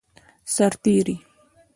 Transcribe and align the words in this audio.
سرتیری 0.53 1.17